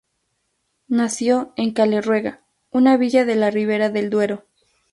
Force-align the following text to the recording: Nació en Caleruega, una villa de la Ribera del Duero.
Nació 0.87 1.53
en 1.57 1.73
Caleruega, 1.73 2.41
una 2.71 2.97
villa 2.97 3.23
de 3.23 3.35
la 3.35 3.51
Ribera 3.51 3.89
del 3.91 4.09
Duero. 4.09 4.47